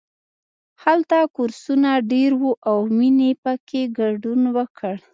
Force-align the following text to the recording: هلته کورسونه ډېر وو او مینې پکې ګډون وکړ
هلته 0.83 1.17
کورسونه 1.35 1.89
ډېر 2.11 2.31
وو 2.41 2.51
او 2.69 2.77
مینې 2.97 3.31
پکې 3.43 3.81
ګډون 3.99 4.41
وکړ 4.57 4.95